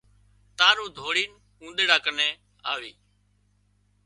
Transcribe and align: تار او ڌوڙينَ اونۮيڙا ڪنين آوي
تار 0.57 0.75
او 0.81 0.87
ڌوڙينَ 0.97 1.31
اونۮيڙا 1.61 1.97
ڪنين 2.05 2.33
آوي 2.73 2.91